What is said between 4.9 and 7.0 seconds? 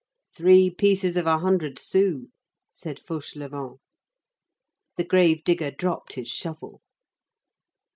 The grave digger dropped his shovel.